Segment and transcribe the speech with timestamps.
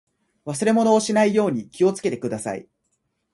[0.47, 2.67] 忘れ物をしないように気をつけてください。